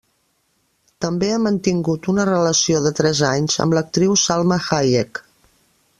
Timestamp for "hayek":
4.67-5.25